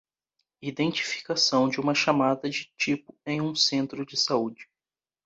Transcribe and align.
Identificação 0.63 1.69
de 1.69 1.79
uma 1.79 1.93
chamada 1.93 2.49
de 2.49 2.73
tipo 2.75 3.15
em 3.23 3.39
um 3.39 3.53
centro 3.53 4.03
de 4.03 4.17
saúde. 4.17 4.67